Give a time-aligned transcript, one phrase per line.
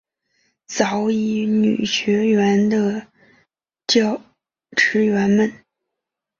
[0.65, 3.05] 早乙女学园的
[3.85, 4.19] 教
[4.75, 5.53] 职员们。